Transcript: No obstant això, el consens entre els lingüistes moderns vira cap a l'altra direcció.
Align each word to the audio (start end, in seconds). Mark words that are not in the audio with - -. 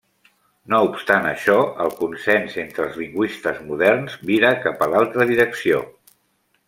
No 0.73 0.77
obstant 0.85 1.27
això, 1.31 1.57
el 1.85 1.93
consens 1.99 2.55
entre 2.63 2.85
els 2.87 2.97
lingüistes 3.03 3.61
moderns 3.67 4.17
vira 4.31 4.55
cap 4.65 4.83
a 4.87 4.89
l'altra 4.95 5.29
direcció. 5.35 5.85